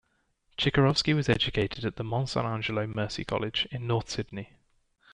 [0.57, 4.53] Chikarovski was educated at the Monte Sant' Angelo Mercy College, in North Sydney.